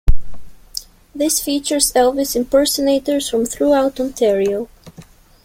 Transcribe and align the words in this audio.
This 1.13 1.39
features 1.43 1.93
Elvis 1.93 2.35
impersonators 2.35 3.29
from 3.29 3.45
throughout 3.45 3.99
Ontario. 3.99 4.67